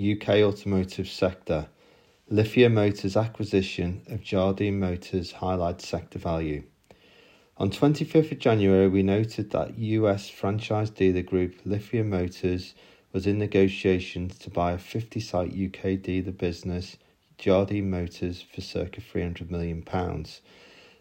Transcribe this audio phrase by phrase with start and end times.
[0.00, 1.66] UK automotive sector.
[2.28, 6.62] Lithia Motors acquisition of Jardine Motors highlights sector value.
[7.56, 12.74] On 25th of January, we noted that US franchise dealer group Lithia Motors
[13.12, 16.96] was in negotiations to buy a 50 site UK dealer business,
[17.36, 19.84] Jardine Motors, for circa £300 million.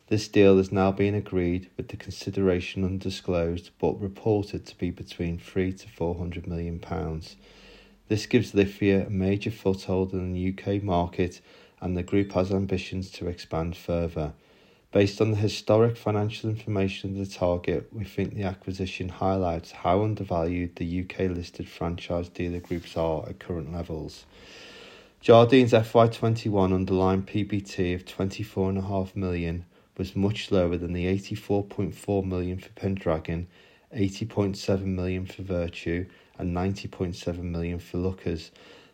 [0.08, 5.38] This deal has now been agreed with the consideration undisclosed but reported to be between
[5.38, 7.36] 3 to 400 million pounds.
[8.08, 11.42] This gives Lithia a major foothold in the UK market
[11.82, 14.34] and the group has ambitions to expand further.
[14.94, 20.04] Based on the historic financial information of the target, we think the acquisition highlights how
[20.04, 24.26] undervalued the UK listed franchise dealer groups are at current levels.
[25.20, 29.66] Jardine's FY21 underlying PBT of 24.5 million
[29.98, 33.48] was much lower than the 84.4 million for Pendragon,
[33.96, 38.52] 80.7 million for Vertu, and 90.7 million for Lookers.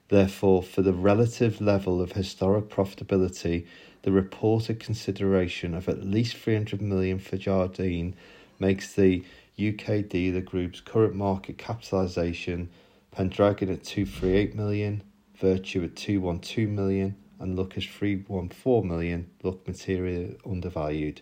[0.10, 3.66] Therefore, for the relative level of historic profitability,
[4.04, 8.16] the reported consideration of at least 300 million for Jardine
[8.60, 9.24] makes the
[9.58, 12.70] UK dealer group's current market capitalisation
[13.12, 15.04] Pendragon at 238 million,
[15.40, 21.22] Vertu at 212 million, and Lookers 314 million look materially undervalued.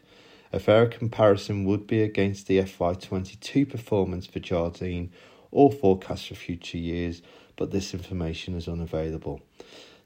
[0.53, 5.11] A fair comparison would be against the FY22 performance for Jardine
[5.49, 7.21] or forecasts for future years,
[7.55, 9.41] but this information is unavailable.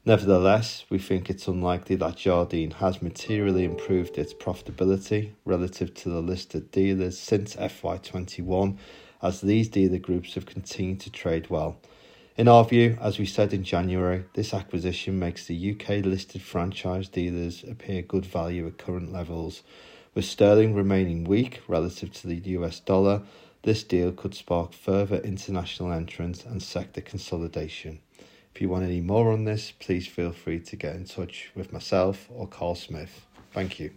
[0.04, 6.22] Nevertheless, we think it's unlikely that Jardine has materially improved its profitability relative to the
[6.22, 8.78] listed dealers since FY21,
[9.20, 11.76] as these dealer groups have continued to trade well.
[12.36, 17.08] In our view, as we said in January, this acquisition makes the UK listed franchise
[17.08, 19.64] dealers appear good value at current levels.
[20.16, 23.20] With sterling remaining weak relative to the US dollar,
[23.64, 27.98] this deal could spark further international entrance and sector consolidation.
[28.54, 31.70] If you want any more on this, please feel free to get in touch with
[31.70, 33.26] myself or Carl Smith.
[33.52, 33.90] Thank you.